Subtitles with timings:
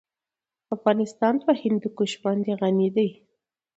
[0.75, 3.09] افغانستان په هندوکش باندې غني هېواد دی.